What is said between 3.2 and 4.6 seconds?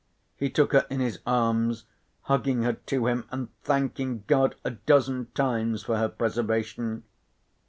and thanking God